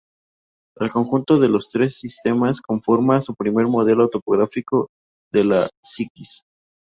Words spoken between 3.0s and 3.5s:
su